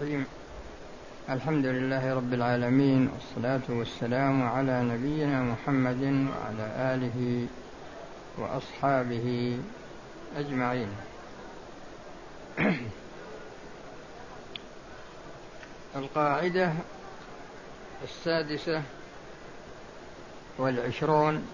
[0.00, 0.26] الرحيم.
[1.30, 7.46] الحمد لله رب العالمين والصلاة والسلام على نبينا محمد وعلى آله
[8.38, 9.58] وأصحابه
[10.36, 10.88] أجمعين.
[15.96, 16.72] القاعدة
[18.04, 18.82] السادسة
[20.58, 21.46] والعشرون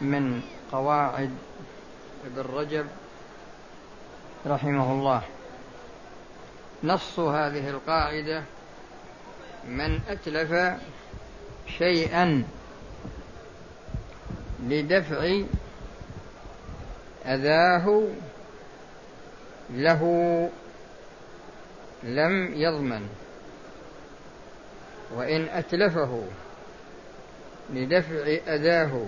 [0.00, 0.42] من
[0.72, 1.30] قواعد
[2.26, 2.86] ابن رجب
[4.46, 5.39] رحمه الله.
[6.84, 8.42] نص هذه القاعدة
[9.68, 10.78] من أتلف
[11.78, 12.44] شيئا
[14.66, 15.42] لدفع
[17.26, 18.08] أذاه
[19.70, 20.02] له
[22.02, 23.08] لم يضمن.
[25.14, 26.24] وإن أتلفه
[27.72, 29.06] لدفع أذاه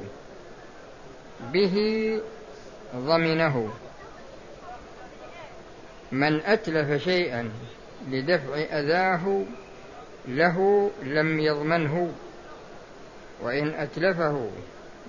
[1.52, 1.74] به
[2.96, 3.72] ضمنه.
[6.12, 7.50] من أتلف شيئا
[8.10, 9.42] لدفع أذاه
[10.28, 12.12] له لم يضمنه
[13.42, 14.48] وإن أتلفه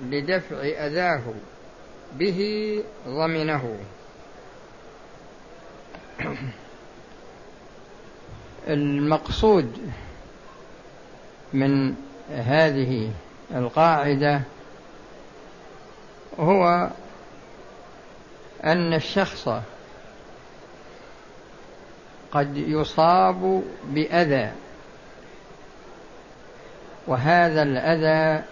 [0.01, 1.21] لدفع أذاه
[2.13, 3.77] به ضمنه.
[8.67, 9.91] المقصود
[11.53, 11.95] من
[12.29, 13.11] هذه
[13.55, 14.41] القاعدة
[16.39, 16.89] هو
[18.63, 19.49] أن الشخص
[22.33, 24.51] قد يصاب بأذى.
[27.07, 28.43] وهذا الأذى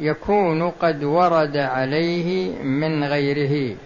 [0.00, 3.76] يكون قد ورد عليه من غيره.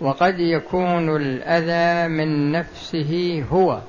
[0.00, 3.80] وقد يكون الأذى من نفسه هو.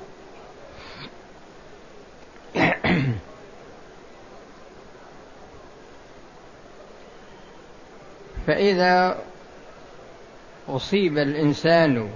[8.48, 9.18] فإذا
[10.68, 12.10] أصيب الإنسان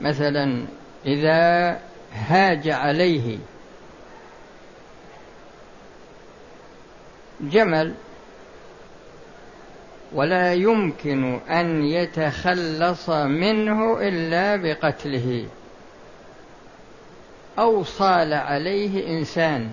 [0.00, 0.66] مثلا
[1.06, 1.80] إذا
[2.12, 3.38] هاج عليه
[7.40, 7.94] جمل
[10.12, 15.46] ولا يمكن أن يتخلص منه إلا بقتله
[17.58, 19.70] أو صال عليه إنسان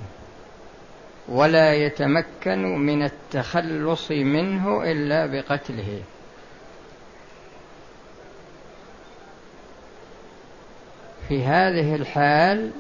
[1.28, 6.02] ولا يتمكن من التخلص منه إلا بقتله.
[11.28, 12.72] في هذه الحال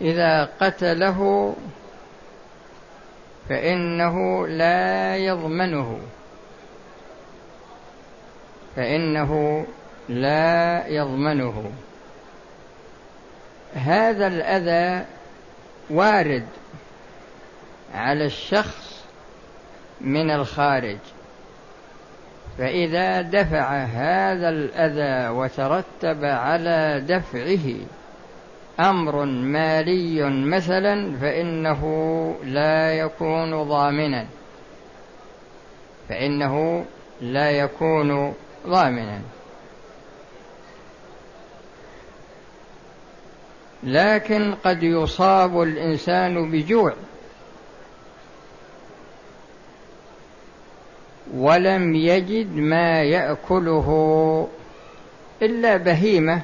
[0.00, 1.54] إذا قتله
[3.48, 6.00] فإنه لا يضمنه.
[8.76, 9.66] فإنه
[10.08, 11.72] لا يضمنه.
[13.74, 15.06] هذا الأذى
[15.90, 16.46] وارد
[17.94, 19.04] على الشخص
[20.00, 20.98] من الخارج.
[22.58, 27.74] فإذا دفع هذا الأذى وترتب على دفعه
[28.80, 31.82] أمر مالي مثلا فإنه
[32.44, 34.26] لا يكون ضامنا.
[36.08, 36.84] فإنه
[37.20, 38.34] لا يكون
[38.66, 39.20] ضامنا.
[43.82, 46.94] لكن قد يصاب الإنسان بجوع.
[51.34, 54.48] ولم يجد ما يأكله
[55.42, 56.42] إلا بهيمة.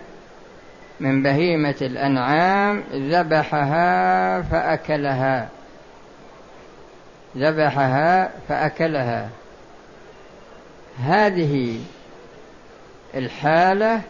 [1.00, 5.48] من بهيمة الأنعام ذبحها فأكلها.
[7.36, 9.28] ذبحها فأكلها.
[11.04, 11.80] هذه
[13.14, 14.00] الحالة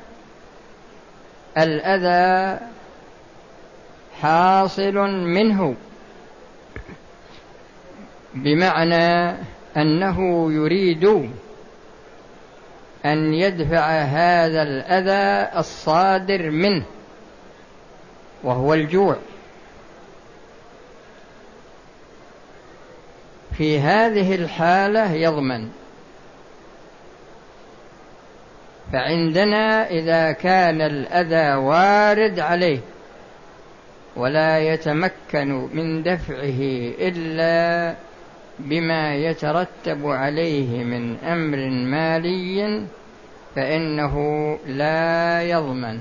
[1.59, 2.61] الأذى
[4.23, 4.95] حاصل
[5.25, 5.75] منه.
[8.35, 9.37] بمعنى
[9.77, 11.05] أنه يريد
[13.05, 16.85] أن يدفع هذا الأذى الصادر منه
[18.43, 19.17] وهو الجوع.
[23.59, 25.69] في هذه الحالة يضمن.
[28.93, 32.81] فعندنا إذا كان الأذى وارد عليه
[34.17, 36.61] ولا يتمكن من دفعه
[36.99, 37.95] إلا
[38.59, 42.87] بما يترتب عليه من أمر مالي
[43.57, 44.15] فإنه
[44.67, 46.01] لا يضمن.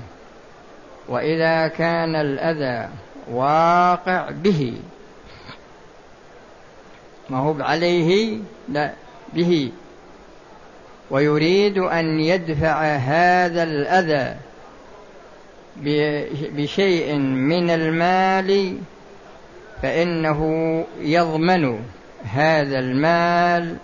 [1.08, 2.88] وإذا كان الأذى
[3.30, 4.74] واقع به
[7.30, 8.92] ما هو عليه لا
[9.34, 9.72] به.
[11.10, 14.36] ويريد أن يدفع هذا الأذى
[16.56, 18.78] بشيء من المال
[19.82, 20.40] فإنه
[21.00, 21.80] يضمن
[22.24, 23.76] هذا المال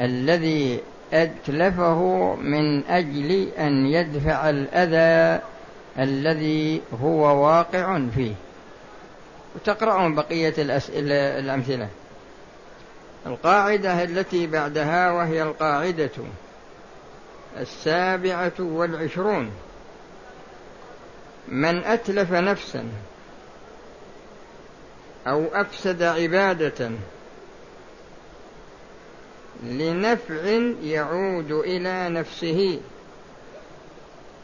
[0.00, 0.80] الذي
[1.12, 5.42] أتلفه من أجل أن يدفع الأذى
[5.98, 8.32] الذي هو واقع فيه.
[9.54, 11.88] وتقرأون بقية الأسئلة الأمثلة.
[13.26, 16.10] القاعدة التي بعدها وهي القاعدة
[17.60, 19.50] السابعة والعشرون.
[21.48, 22.88] من أتلف نفسا
[25.26, 26.90] أو أفسد عبادة
[29.62, 30.34] لنفع
[30.82, 32.80] يعود إلى نفسه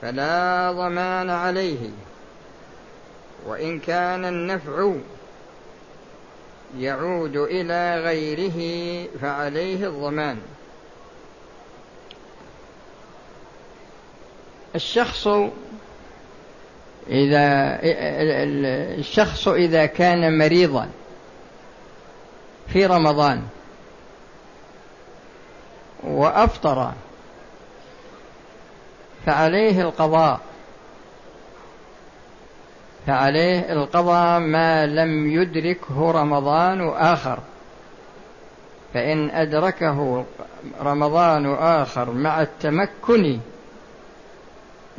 [0.03, 1.91] فلا ضمان عليه.
[3.47, 4.93] وإن كان النفع
[6.79, 10.41] يعود إلى غيره فعليه الضمان.
[14.75, 15.29] الشخص
[17.09, 17.79] إذا
[18.99, 20.89] الشخص إذا كان مريضا
[22.69, 23.43] في رمضان
[26.03, 26.93] وأفطر
[29.27, 30.41] فعليه القضاء
[33.07, 37.39] فعليه القضاء ما لم يدركه رمضان آخر
[38.95, 40.25] فإن أدركه
[40.83, 43.41] رمضان آخر مع التمكن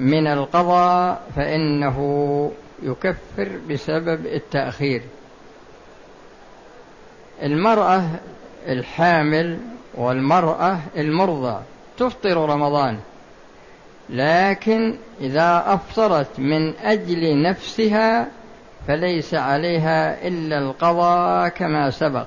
[0.01, 2.51] من القضاء فإنه
[2.83, 5.01] يكفر بسبب التأخير.
[7.43, 8.03] المرأة
[8.67, 9.57] الحامل
[9.95, 11.61] والمرأة المرضى
[11.97, 12.99] تفطر رمضان
[14.09, 18.27] لكن إذا أفطرت من أجل نفسها
[18.87, 22.25] فليس عليها إلا القضاء كما سبق.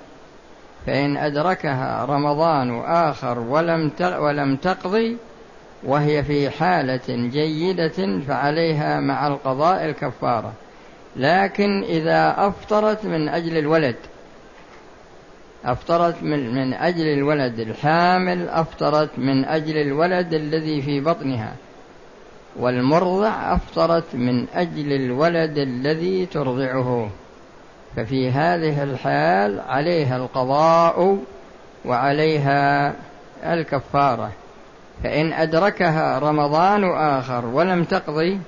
[0.86, 5.16] فإن أدركها رمضان آخر ولم ولم تقضي
[5.84, 10.52] وهي في حالة جيدة فعليها مع القضاء الكفارة
[11.16, 13.96] لكن إذا أفطرت من أجل الولد
[15.64, 21.54] أفطرت من, من أجل الولد الحامل أفطرت من أجل الولد الذي في بطنها
[22.56, 27.10] والمرضع أفطرت من أجل الولد الذي ترضعه.
[27.96, 31.18] ففي هذه الحال عليها القضاء
[31.84, 32.94] وعليها
[33.44, 34.32] الكفارة.
[35.02, 38.40] فإن أدركها رمضان آخر ولم تقضي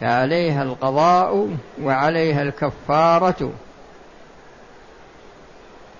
[0.00, 3.52] فعليها القضاء وعليها الكفارة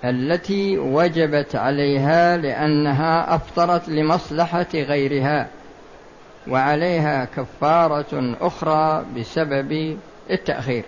[0.05, 5.49] التي وجبت عليها لأنها أفطرت لمصلحة غيرها
[6.49, 9.99] وعليها كفارة أخرى بسبب
[10.31, 10.85] التأخير.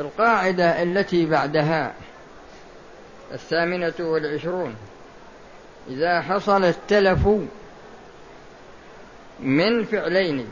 [0.00, 1.92] القاعدة التي بعدها
[3.32, 4.74] الثامنة والعشرون
[5.88, 7.28] إذا حصل التلف
[9.40, 10.48] من فعلين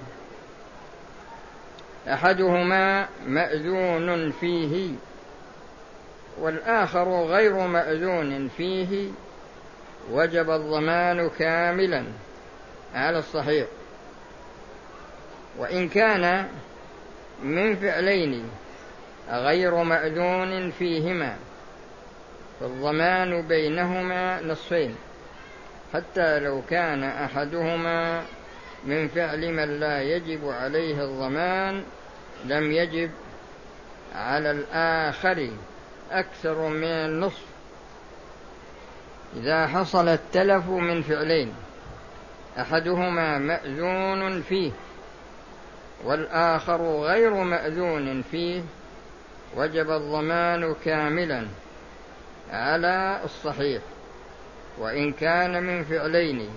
[2.08, 4.90] أحدهما مأذون فيه
[6.40, 9.10] والآخر غير مأذون فيه
[10.12, 12.04] وجب الضمان كاملا
[12.94, 13.66] على الصحيح.
[15.58, 16.48] وإن كان
[17.42, 18.50] من فعلين
[19.30, 21.36] غير مأذون فيهما
[22.60, 24.96] فالضمان بينهما نصفين.
[25.94, 28.22] حتى لو كان أحدهما
[28.84, 31.84] من فعل من لا يجب عليه الضمان
[32.44, 33.10] لم يجب
[34.14, 35.50] على الآخر
[36.10, 37.44] أكثر من النصف
[39.36, 41.54] إذا حصل التلف من فعلين
[42.58, 44.72] أحدهما مأذون فيه
[46.04, 48.62] والآخر غير مأذون فيه
[49.56, 51.46] وجب الضمان كاملا
[52.50, 53.82] على الصحيح.
[54.80, 56.48] وإن كان من فعلين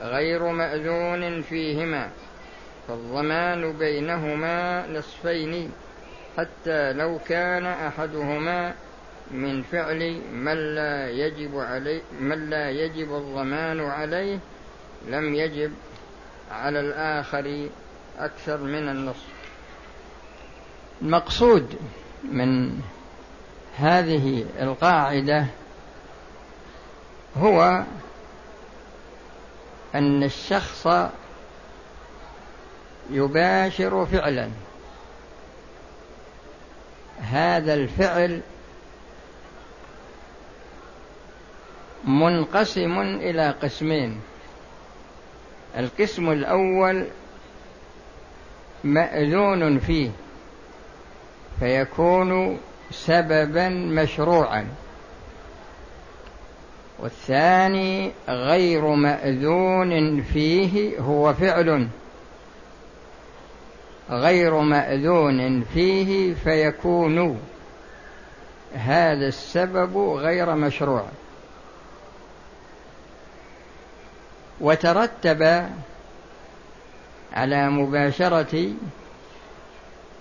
[0.00, 2.10] غير مأذون فيهما
[2.88, 5.70] فالضمان بينهما نصفين
[6.38, 8.74] حتى لو كان أحدهما
[9.30, 14.38] من فعل من لا يجب عليه من لا يجب الضمان عليه
[15.08, 15.72] لم يجب
[16.50, 17.68] على الآخر
[18.18, 19.26] أكثر من النصف.
[21.02, 21.76] المقصود
[22.32, 22.80] من
[23.76, 25.46] هذه القاعدة
[27.40, 27.84] هو
[29.94, 30.88] أن الشخص
[33.10, 34.50] يباشر فعلا.
[37.20, 38.40] هذا الفعل
[42.04, 44.20] منقسم إلى قسمين.
[45.78, 47.06] القسم الأول
[48.84, 50.10] مأذون فيه
[51.60, 54.68] فيكون سببا مشروعا.
[56.98, 61.88] والثاني غير مأذون فيه هو فعل.
[64.10, 67.40] غير مأذون فيه فيكون.
[68.74, 71.04] هذا السبب غير مشروع.
[74.60, 75.70] وترتب
[77.32, 78.72] على مباشرة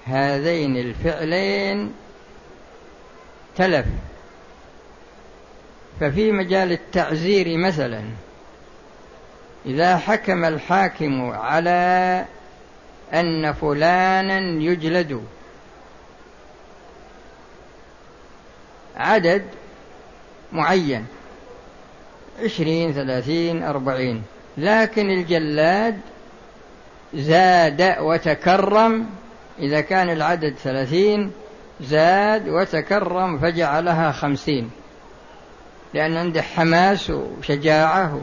[0.06, 1.94] هذين الفعلين
[3.56, 3.86] تلف.
[6.00, 8.04] ففي مجال التعزير مثلا
[9.66, 12.26] إذا حكم الحاكم على
[13.14, 15.24] أن فلانا يجلد
[18.98, 19.44] عدد
[20.52, 21.06] معين
[22.44, 24.24] عشرين ثلاثين أربعين
[24.58, 26.00] لكن الجلاد
[27.14, 29.10] زاد وتكرم
[29.60, 31.32] إذا كان العدد ثلاثين
[31.82, 34.72] زاد وتكرم فجعلها خمسين.
[35.96, 38.22] لأن عنده حماس وشجاعة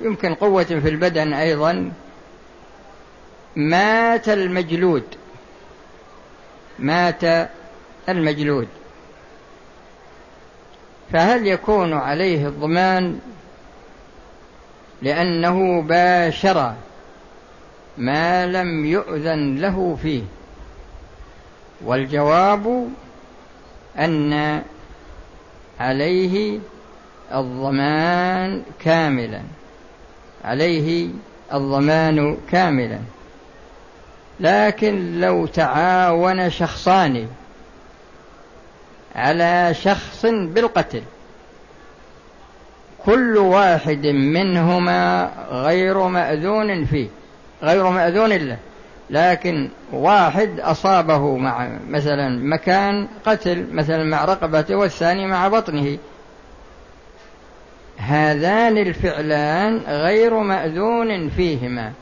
[0.00, 1.92] يمكن قوة في البدن أيضا.
[3.56, 5.02] مات المجلود.
[6.78, 7.48] مات
[8.08, 8.68] المجلود.
[11.12, 13.20] فهل يكون عليه الضمان
[15.02, 16.74] لأنه باشر
[17.98, 20.22] ما لم يؤذن له فيه؟
[21.84, 22.88] والجواب
[23.98, 24.62] أن
[25.80, 26.58] عليه
[27.34, 29.42] الضمان كاملا.
[30.44, 31.08] عليه
[31.52, 32.98] الضمان كاملا.
[34.40, 37.26] لكن لو تعاون شخصان
[39.14, 41.02] على شخص بالقتل
[43.04, 47.08] كل واحد منهما غير مأذون فيه
[47.62, 48.56] غير مأذون له.
[49.10, 55.98] لكن واحد أصابه مع مثلا مكان قتل مثلا مع رقبته والثاني مع بطنه
[58.00, 61.92] هذان الفعلان غير مأذون فيهما.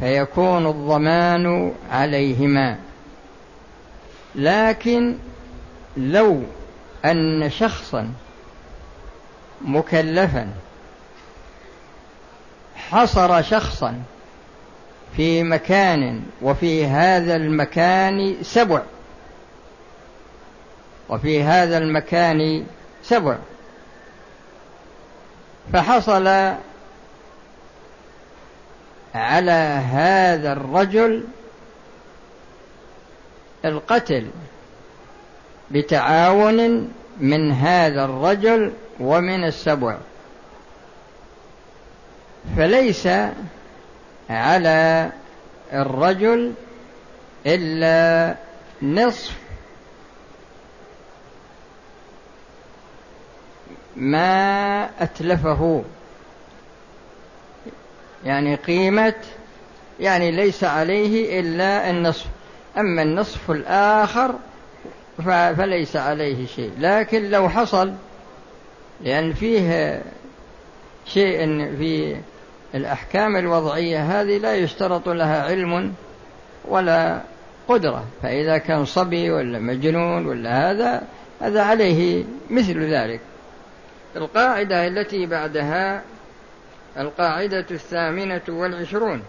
[0.00, 2.78] فيكون الضمان عليهما.
[4.34, 5.16] لكن
[5.96, 6.42] لو
[7.04, 8.10] أن شخصا
[9.64, 10.48] مكلفا
[12.76, 14.02] حصر شخصا
[15.16, 18.82] في مكان وفي هذا المكان سبع
[21.08, 22.66] وفي هذا المكان
[23.08, 23.36] سبع.
[25.72, 26.26] فحصل
[29.14, 31.24] على هذا الرجل
[33.64, 34.30] القتل
[35.70, 36.88] بتعاون
[37.20, 39.96] من هذا الرجل ومن السبع.
[42.56, 43.08] فليس
[44.30, 45.10] على
[45.72, 46.52] الرجل
[47.46, 48.34] إلا
[48.82, 49.47] نصف
[53.98, 55.84] ما أتلفه.
[58.24, 59.14] يعني قيمة
[60.00, 62.26] يعني ليس عليه إلا النصف.
[62.78, 64.34] أما النصف الآخر
[65.56, 66.72] فليس عليه شيء.
[66.78, 67.92] لكن لو حصل
[69.00, 70.02] لأن فيه
[71.06, 71.38] شيء
[71.78, 72.16] في
[72.74, 75.94] الأحكام الوضعية هذه لا يشترط لها علم
[76.68, 77.22] ولا
[77.68, 78.04] قدرة.
[78.22, 81.02] فإذا كان صبي ولا مجنون ولا هذا
[81.40, 83.20] هذا عليه مثل ذلك.
[84.16, 86.02] القاعدة التي بعدها
[86.96, 89.22] القاعدة الثامنة والعشرون.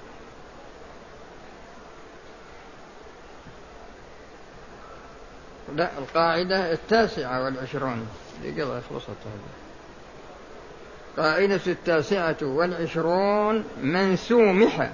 [5.75, 8.07] لا القاعدة التاسعة والعشرون.
[8.43, 9.49] دقيقة خلصت هذه.
[11.17, 14.89] قاعدة التاسعة والعشرون من سومح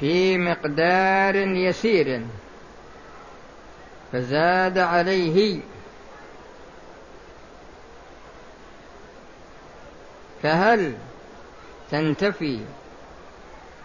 [0.00, 2.22] في مقدار يسير.
[4.12, 5.60] فزاد عليه
[10.42, 10.94] فهل
[11.90, 12.60] تنتفي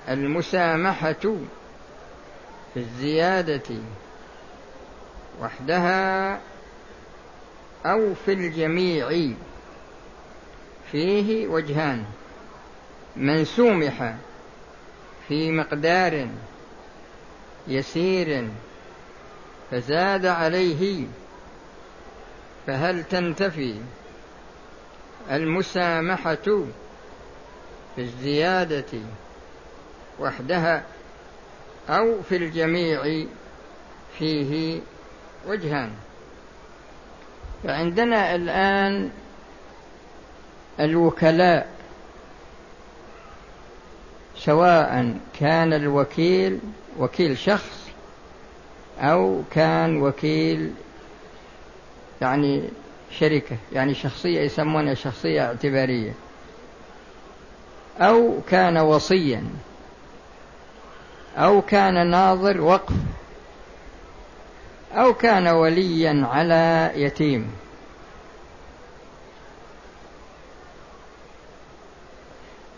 [0.10, 1.14] المسامحة
[2.74, 3.76] في الزيادة
[5.42, 6.40] وحدها
[7.86, 9.34] أو في الجميع؟
[10.92, 12.06] فيه وجهان
[13.16, 14.14] من سومح
[15.28, 16.28] في مقدار
[17.68, 18.48] يسير
[19.72, 21.06] فزاد عليه
[22.68, 23.76] فهل تنتفي
[25.32, 26.36] المسامحة
[27.96, 29.00] في الزيادة
[30.20, 30.84] وحدها
[31.90, 33.26] أو في الجميع
[34.20, 34.82] فيه
[35.48, 35.92] وجهان.
[37.64, 39.10] فعندنا الآن
[40.80, 41.70] الوكلاء
[44.38, 46.60] سواء كان الوكيل
[47.00, 47.88] وكيل شخص
[49.00, 50.74] أو كان وكيل
[52.22, 52.70] يعني
[53.12, 56.14] شركة يعني شخصية يسمونها شخصية اعتبارية.
[58.00, 59.44] أو كان وصيا.
[61.38, 62.96] أو كان ناظر وقف.
[64.94, 67.52] أو كان وليا على يتيم.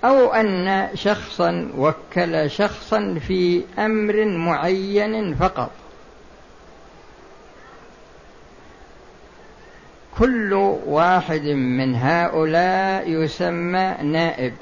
[0.04, 5.72] أو أن شخصا وكل شخصا في أمر معين فقط.
[10.20, 10.54] كل
[10.86, 14.54] واحد من هؤلاء يسمى نائب.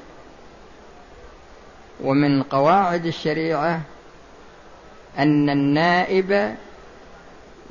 [2.00, 3.80] ومن قواعد الشريعة
[5.18, 6.54] أن النائب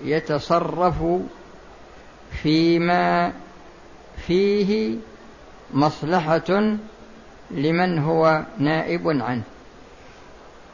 [0.04, 1.04] يتصرف
[2.32, 3.34] فيما
[4.28, 4.96] فيه
[5.74, 6.78] مصلحة
[7.52, 9.44] لمن هو نائب عنه.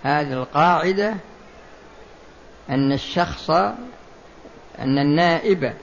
[0.03, 1.13] هذه القاعدة
[2.69, 3.49] أن الشخص
[4.79, 5.73] أن النائب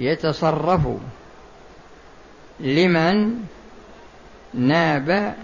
[0.00, 0.80] يتصرف
[2.60, 3.44] لمن
[4.54, 5.36] ناب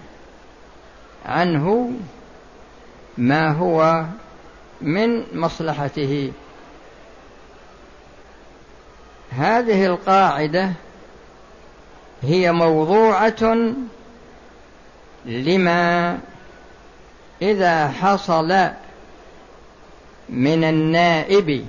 [1.25, 1.91] عنه
[3.17, 4.05] ما هو
[4.81, 6.31] من مصلحته.
[9.31, 10.71] هذه القاعدة
[12.21, 13.73] هي موضوعة
[15.25, 16.19] لما
[17.41, 18.69] إذا حصل
[20.29, 21.65] من النائب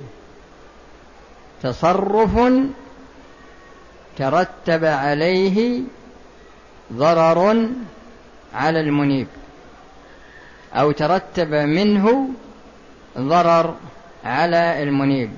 [1.65, 2.39] تصرف
[4.17, 5.81] ترتب عليه
[6.93, 7.69] ضرر
[8.53, 9.27] على المنيب
[10.73, 12.29] أو ترتب منه
[13.17, 13.75] ضرر
[14.25, 15.31] على المنيب.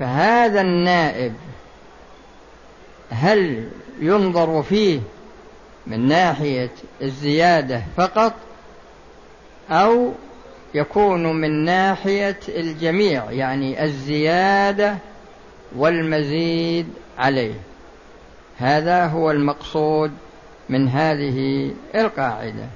[0.00, 1.34] فهذا النائب
[3.10, 3.68] هل
[4.00, 5.00] ينظر فيه
[5.86, 6.70] من ناحية
[7.02, 8.32] الزيادة فقط
[9.70, 10.12] أو
[10.74, 14.98] يكون من ناحية الجميع يعني الزيادة
[15.76, 17.54] والمزيد عليه.
[18.58, 20.12] هذا هو المقصود
[20.68, 22.66] من هذه القاعدة.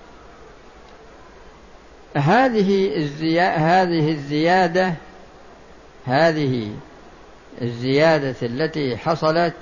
[2.17, 4.95] هذه الزيادة هذه الزيادة
[6.07, 6.71] هذه
[7.63, 9.55] الزيادة التي حصلت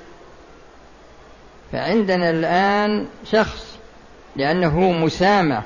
[1.72, 3.78] فعندنا الآن شخص
[4.36, 5.62] لأنه مسامح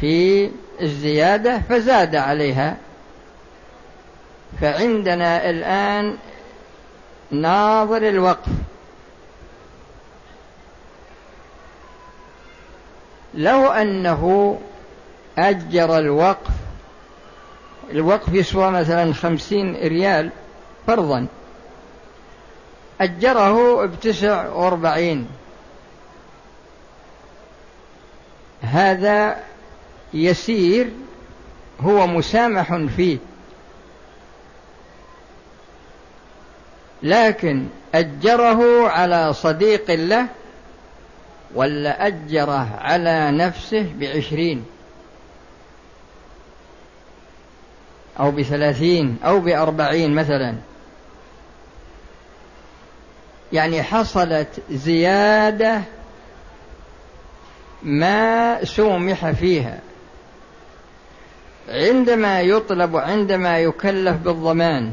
[0.00, 0.50] في
[0.82, 2.76] الزيادة فزاد عليها.
[4.60, 6.16] فعندنا الآن
[7.30, 8.52] ناظر الوقف.
[13.34, 14.58] لو أنه
[15.38, 16.50] أجر الوقف
[17.90, 20.30] الوقف يسوى مثلا خمسين ريال
[20.86, 21.26] فرضا.
[23.00, 25.28] أجره بتسع وأربعين.
[28.62, 29.36] هذا
[30.14, 30.90] يسير
[31.80, 33.18] هو مسامح فيه.
[37.02, 40.26] لكن أجره على صديق له
[41.54, 44.64] ولا أجره على نفسه بعشرين
[48.20, 50.56] أو بثلاثين أو بأربعين مثلا.
[53.52, 55.82] يعني حصلت زيادة
[57.82, 59.78] ما سومح فيها.
[61.70, 64.92] عندما يطلب عندما يكلف بالضمان.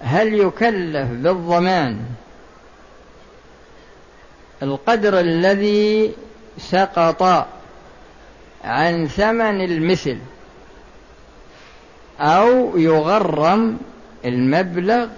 [0.00, 1.98] هل يكلف بالضمان؟
[4.62, 6.12] القدر الذي
[6.58, 7.46] سقط
[8.64, 10.18] عن ثمن المثل
[12.20, 13.78] أو يغرم
[14.24, 15.08] المبلغ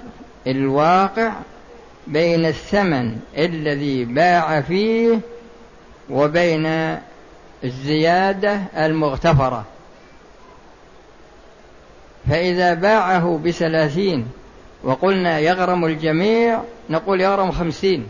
[0.46, 1.32] الواقع
[2.06, 5.20] بين الثمن الذي باع فيه
[6.10, 6.96] وبين
[7.64, 9.64] الزيادة المغتفرة.
[12.30, 14.26] فإذا باعه بثلاثين
[14.84, 18.06] وقلنا يغرم الجميع نقول يغرم خمسين.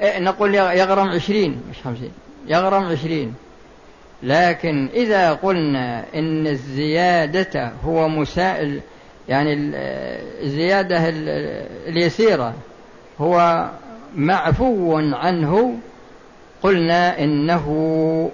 [0.00, 2.12] إيه، نقول يغرم عشرين مش خمسين
[2.46, 3.34] يغرم عشرين.
[4.22, 8.80] لكن إذا قلنا إن الزيادة هو مسائل
[9.28, 9.54] يعني
[10.42, 11.08] الزيادة
[11.88, 12.54] اليسيرة
[13.20, 13.68] هو
[14.16, 15.78] معفو عنه
[16.62, 18.30] قلنا إنه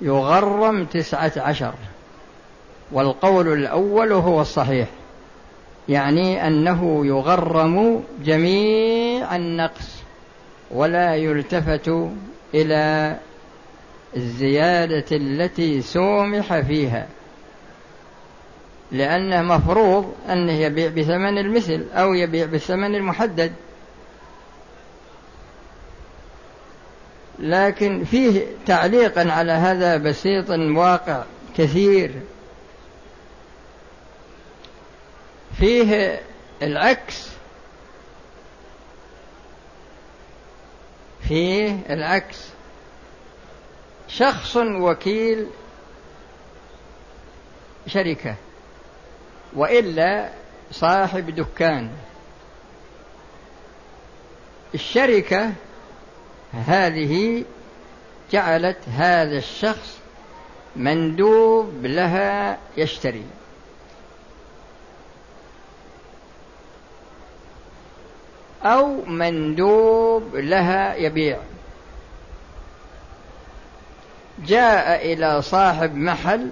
[0.00, 1.74] يغرم تسعة عشر.
[2.92, 4.88] والقول الأول هو الصحيح.
[5.88, 9.96] يعني أنه يغرم جميع النقص
[10.70, 12.08] ولا يلتفت
[12.54, 13.16] إلى
[14.16, 17.06] الزيادة التي سومح فيها.
[18.92, 23.52] لأنه مفروض أنه يبيع بثمن المثل أو يبيع بالثمن المحدد.
[27.38, 31.24] لكن فيه تعليقا على هذا بسيط واقع
[31.58, 32.12] كثير.
[35.58, 36.20] فيه
[36.62, 37.28] العكس.
[41.28, 42.48] فيه العكس.
[44.08, 45.46] شخص وكيل
[47.86, 48.34] شركة
[49.54, 50.28] وإلا
[50.72, 51.90] صاحب دكان.
[54.74, 55.52] الشركة
[56.52, 57.44] هذه
[58.32, 59.98] جعلت هذا الشخص
[60.76, 63.24] مندوب لها يشتري.
[68.64, 71.38] أو مندوب لها يبيع.
[74.46, 76.50] جاء إلى صاحب محل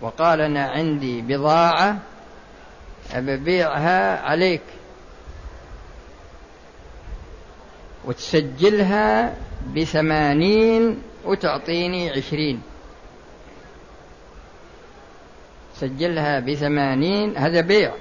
[0.00, 1.98] وقال أنا عندي بضاعة
[3.14, 4.62] أبيعها عليك.
[8.06, 9.34] وتسجلها
[9.76, 12.62] بثمانين وتعطيني عشرين.
[15.76, 17.92] سجلها بثمانين هذا بيع.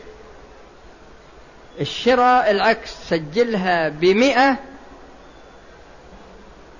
[1.81, 4.57] الشراء العكس سجلها بمئة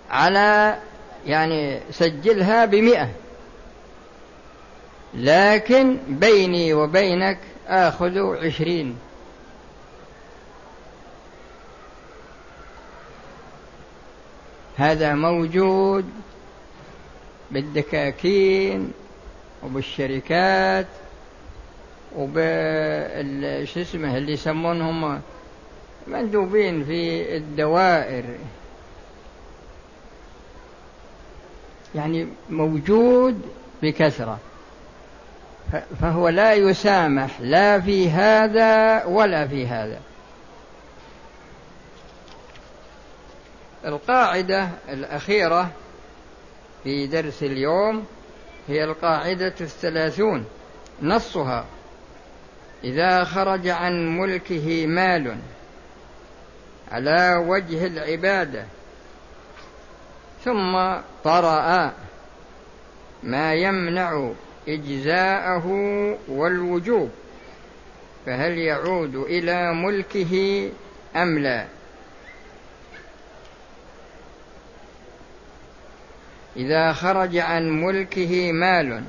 [0.09, 0.77] على
[1.25, 3.09] يعني سجلها بمئة.
[5.13, 8.97] لكن بيني وبينك آخذ عشرين.
[14.77, 16.05] هذا موجود
[17.51, 18.91] بالدكاكين
[19.63, 20.87] وبالشركات
[22.15, 25.21] وبال شو اسمه اللي يسمونهم
[26.07, 28.23] مندوبين في الدوائر.
[31.95, 33.41] يعني موجود
[33.83, 34.39] بكثرة.
[36.01, 39.99] فهو لا يسامح لا في هذا ولا في هذا.
[43.85, 45.71] القاعدة الأخيرة
[46.83, 48.05] في درس اليوم
[48.67, 50.45] هي القاعدة الثلاثون
[51.01, 51.65] نصها
[52.83, 55.37] إذا خرج عن ملكه مال
[56.91, 58.65] على وجه العبادة
[60.43, 61.91] ثم طرأ
[63.23, 64.31] ما يمنع
[64.67, 65.67] إجزاءه
[66.27, 67.09] والوجوب
[68.25, 70.69] فهل يعود إلى ملكه
[71.15, 71.65] أم لا؟
[76.57, 79.03] إذا خرج عن ملكه مال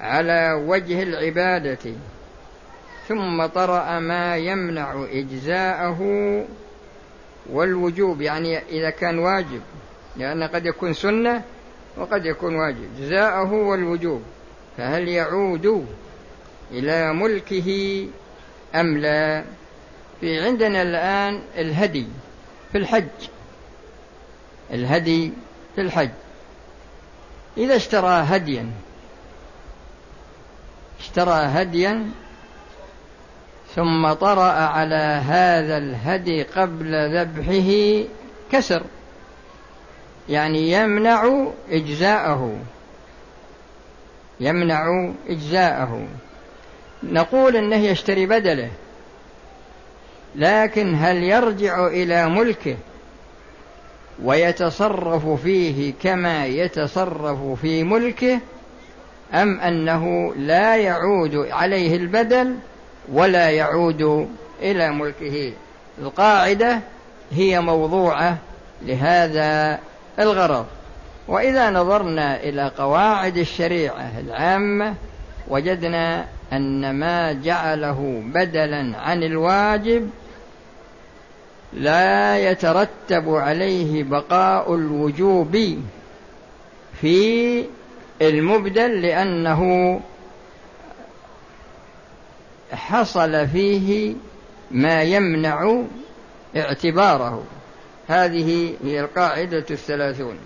[0.00, 1.92] على وجه العبادة
[3.08, 6.00] ثم طرأ ما يمنع إجزاءه
[7.50, 9.60] والوجوب يعني إذا كان واجب
[10.16, 11.42] لأن قد يكون سنة
[11.96, 14.22] وقد يكون واجب جزاءه والوجوب
[14.76, 15.86] فهل يعود
[16.70, 18.06] إلى ملكه
[18.74, 19.44] أم لا؟
[20.20, 22.06] في عندنا الآن الهدي
[22.72, 23.28] في الحج
[24.70, 25.32] الهدي
[25.74, 26.10] في الحج.
[27.56, 28.70] إذا اشترى هديا
[31.00, 32.10] اشترى هديا
[33.74, 38.04] ثم طرأ على هذا الهدي قبل ذبحه
[38.52, 38.82] كسر.
[40.28, 42.58] يعني يمنع إجزاءه.
[44.40, 46.06] يمنع إجزاءه.
[47.02, 48.70] نقول أنه يشتري بدله
[50.36, 52.76] لكن هل يرجع إلى ملكه؟
[54.24, 58.40] ويتصرف فيه كما يتصرف في ملكه
[59.34, 62.56] أم أنه لا يعود عليه البدل
[63.12, 64.28] ولا يعود
[64.62, 65.52] إلى ملكه.
[65.98, 66.80] القاعدة
[67.32, 68.38] هي موضوعة
[68.82, 69.78] لهذا
[70.18, 70.66] الغرض.
[71.28, 74.94] وإذا نظرنا إلى قواعد الشريعة العامة
[75.48, 80.10] وجدنا أن ما جعله بدلا عن الواجب
[81.72, 85.78] لا يترتب عليه بقاء الوجوب
[87.00, 87.64] في
[88.22, 90.00] المبدل لأنه
[92.72, 94.14] حصل فيه
[94.70, 95.82] ما يمنع
[96.56, 97.44] اعتباره.
[98.08, 100.36] هذه هي القاعدة الثلاثون.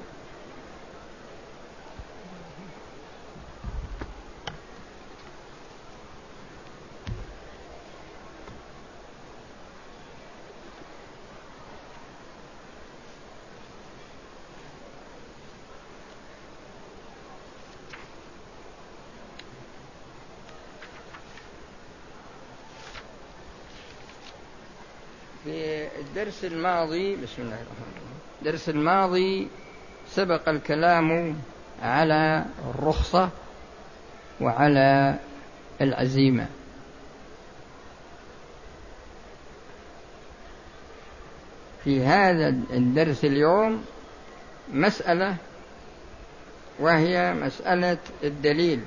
[26.45, 28.19] الماضي بسم الله الرحمن الرحيم.
[28.43, 29.49] الدرس الماضي
[30.11, 31.37] سبق الكلام
[31.83, 33.29] على الرخصة
[34.41, 35.19] وعلى
[35.81, 36.47] العزيمة.
[41.85, 43.85] في هذا الدرس اليوم
[44.73, 45.37] مسألة
[46.79, 48.81] وهي مسألة الدليل.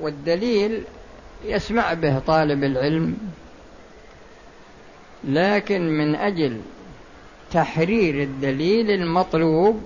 [0.00, 0.84] والدليل
[1.44, 3.18] يسمع به طالب العلم
[5.24, 6.60] لكن من أجل
[7.52, 9.82] تحرير الدليل المطلوب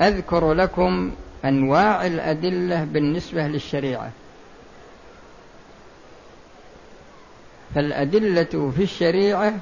[0.00, 1.12] أذكر لكم
[1.44, 4.10] أنواع الأدلة بالنسبة للشريعة.
[7.74, 9.54] فالأدلة في الشريعة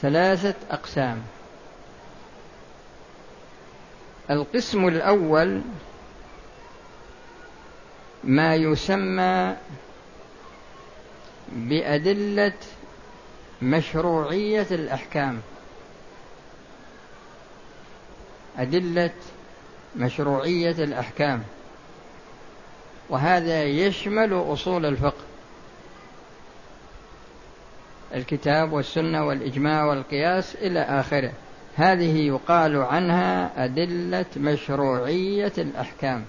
[0.00, 1.22] ثلاثة أقسام.
[4.30, 5.60] القسم الأول
[8.26, 9.56] ما يسمى
[11.52, 12.52] بأدلة
[13.62, 15.40] مشروعية الأحكام.
[18.58, 19.10] أدلة
[19.96, 21.42] مشروعية الأحكام.
[23.08, 25.24] وهذا يشمل أصول الفقه.
[28.14, 31.32] الكتاب والسنة والإجماع والقياس إلى آخره.
[31.76, 36.24] هذه يقال عنها أدلة مشروعية الأحكام.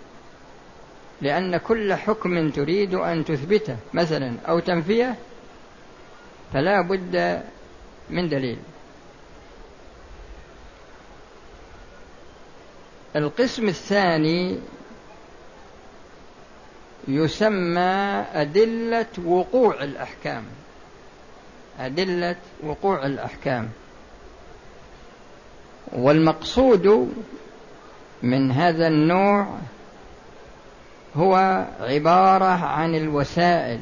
[1.22, 5.16] لأن كل حكم تريد أن تثبته مثلا أو تنفيه
[6.54, 7.44] فلا بد
[8.10, 8.58] من دليل.
[13.16, 14.60] القسم الثاني
[17.08, 20.44] يسمى أدلة وقوع الأحكام.
[21.80, 23.70] أدلة وقوع الأحكام.
[25.92, 27.14] والمقصود
[28.24, 29.48] من هذا النوع
[31.18, 33.80] هو عبارة عن الوسائل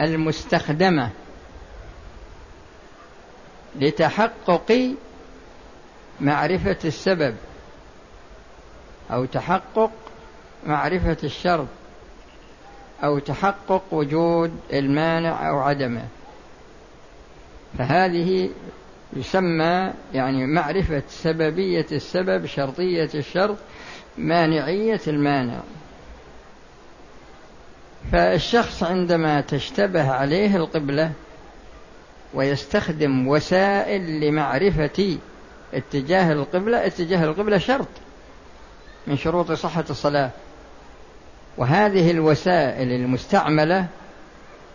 [0.00, 1.10] المستخدمة
[3.76, 4.94] لتحقق
[6.20, 7.36] معرفة السبب
[9.10, 9.90] أو تحقق
[10.66, 11.66] معرفة الشرط
[13.04, 16.04] أو تحقق وجود المانع أو عدمه.
[17.78, 18.50] فهذه
[19.16, 23.56] يسمى يعني معرفة سببية السبب شرطية الشرط
[24.18, 25.60] مانعية المانع.
[28.12, 31.12] فالشخص عندما تشتبه عليه القبلة
[32.34, 35.18] ويستخدم وسائل لمعرفة
[35.74, 37.88] اتجاه القبلة اتجاه القبلة شرط
[39.06, 40.30] من شروط صحة الصلاة.
[41.56, 43.86] وهذه الوسائل المستعملة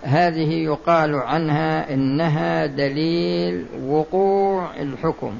[0.04, 5.34] هذه يقال عنها إنها دليل وقوع الحكم.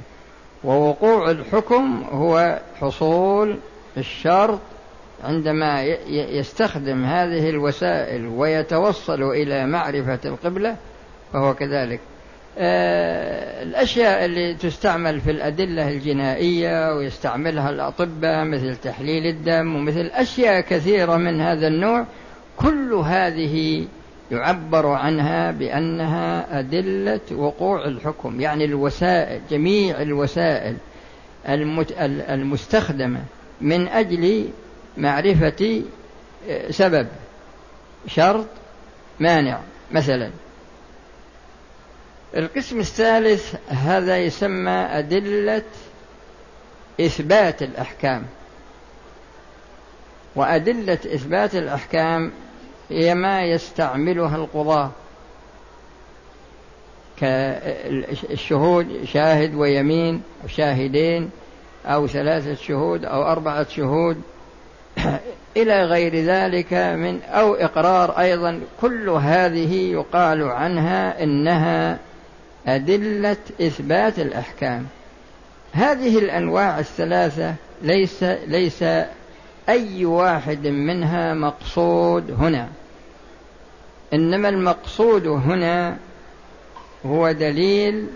[0.64, 3.60] ووقوع الحكم هو حصول
[3.98, 4.60] الشرط
[5.24, 10.76] عندما يستخدم هذه الوسائل ويتوصل إلى معرفة القبلة
[11.34, 12.00] فهو كذلك.
[12.58, 21.18] آه، الأشياء اللي تستعمل في الأدلة الجنائية ويستعملها الأطباء مثل تحليل الدم ومثل أشياء كثيرة
[21.18, 22.06] من هذا النوع
[22.58, 23.86] كل هذه
[24.32, 30.76] يعبر عنها بأنها أدلة وقوع الحكم يعني الوسائل جميع الوسائل
[32.30, 33.22] المستخدمة.
[33.62, 34.50] من أجل
[34.98, 35.84] معرفة
[36.50, 37.08] آه، سبب
[38.08, 38.48] شرط
[39.20, 39.60] مانع
[39.92, 40.32] مثلا.
[42.36, 45.64] القسم الثالث هذا يسمى أدلة
[47.02, 48.26] إثبات الأحكام.
[50.36, 52.32] وأدلة إثبات الأحكام
[52.90, 54.92] هي ما يستعملها القضاة.
[57.18, 61.32] كالشهود شاهد ويمين أو شاهدين
[61.86, 64.22] أو ثلاثة شهود أو أربعة شهود.
[65.58, 72.00] إلى غير ذلك من أو إقرار أيضا كل هذه يقال عنها إنها
[72.68, 74.86] أدلة إثبات الأحكام.
[75.74, 78.84] هذه الأنواع الثلاثة ليس ليس
[79.70, 82.70] أي واحد منها مقصود هنا.
[84.14, 85.98] إنما المقصود هنا
[87.06, 88.08] هو دليل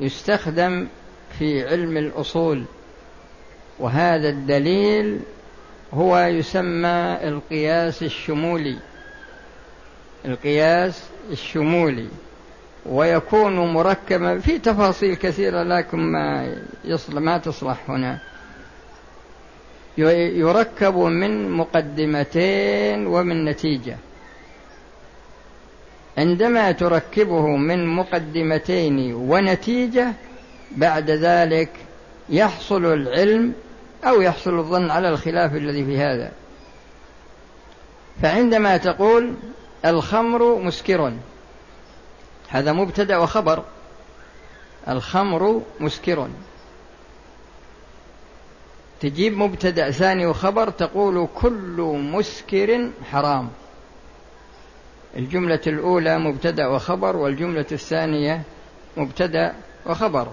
[0.00, 0.86] يستخدم
[1.38, 2.64] في علم الأصول
[3.78, 5.20] وهذا الدليل
[5.94, 8.78] هو يسمى القياس الشمولي.
[10.24, 12.08] القياس الشمولي
[12.86, 18.18] ويكون مركبا في تفاصيل كثيرة لكن ما يصل ما تصلح هنا.
[19.98, 23.96] يركب من مقدمتين ومن نتيجة.
[26.18, 30.12] عندما تركبه من مقدمتين ونتيجة
[30.76, 31.70] بعد ذلك
[32.28, 33.52] يحصل العلم
[34.04, 36.32] أو يحصل الظن على الخلاف الذي في هذا.
[38.22, 39.34] فعندما تقول
[39.84, 41.12] الخمر مسكر
[42.48, 43.64] هذا مبتدأ وخبر.
[44.88, 46.28] الخمر مسكر.
[49.00, 53.48] تجيب مبتدأ ثاني وخبر تقول كل مسكر حرام.
[55.16, 58.42] الجملة الأولى مبتدأ وخبر والجملة الثانية
[58.96, 59.54] مبتدأ
[59.86, 60.28] وخبر.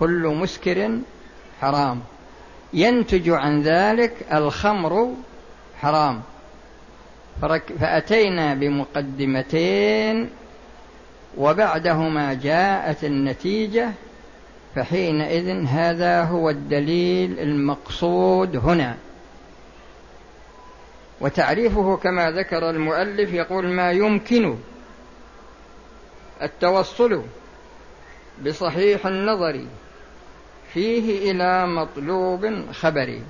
[0.00, 0.98] كل مسكر
[1.60, 2.00] حرام.
[2.72, 5.14] ينتج عن ذلك الخمر
[5.80, 6.22] حرام.
[7.80, 10.30] فأتينا بمقدمتين
[11.38, 13.90] وبعدهما جاءت النتيجة
[14.74, 18.96] فحينئذ هذا هو الدليل المقصود هنا.
[21.20, 24.56] وتعريفه كما ذكر المؤلف يقول ما يمكن
[26.42, 27.22] التوصل
[28.46, 29.66] بصحيح النظر
[30.74, 33.22] فيه إلى مطلوب خبري.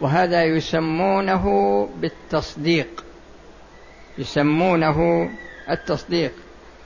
[0.00, 1.44] وهذا يسمونه
[2.00, 3.04] بالتصديق.
[4.18, 5.30] يسمونه
[5.70, 6.32] التصديق.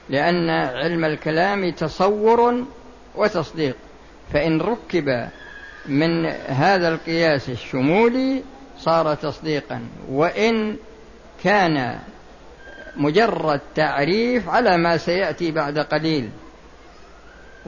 [0.09, 2.65] لأن علم الكلام تصور
[3.15, 3.77] وتصديق.
[4.33, 5.29] فإن ركب
[5.87, 8.43] من هذا القياس الشمولي
[8.79, 9.87] صار تصديقا.
[10.09, 10.77] وإن
[11.45, 11.99] كان
[12.97, 16.31] مجرد تعريف على ما سيأتي بعد قليل.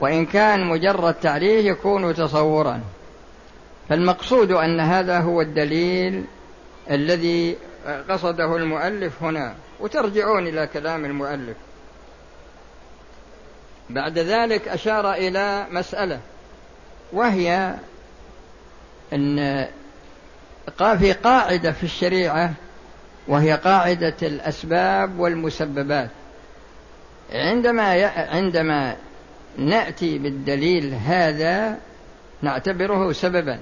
[0.01, 2.81] وإن كان مجرد تعريف يكون تصورا.
[3.89, 6.23] فالمقصود أن هذا هو الدليل
[6.91, 7.57] الذي
[8.09, 11.57] قصده المؤلف هنا وترجعون إلى كلام المؤلف.
[13.89, 16.19] بعد ذلك أشار إلى مسألة
[17.13, 17.75] وهي
[19.13, 19.67] أن
[20.99, 22.53] في قاعدة في الشريعة
[23.27, 26.09] وهي قاعدة الأسباب والمسببات.
[27.33, 28.95] عندما عندما
[29.57, 31.77] نأتي بالدليل هذا
[32.41, 33.59] نعتبره سببا.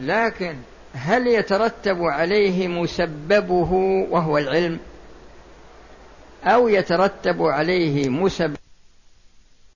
[0.00, 0.56] لكن
[0.94, 3.72] هل يترتب عليه مسببه
[4.10, 4.78] وهو العلم؟
[6.44, 8.63] أو يترتب عليه مسبب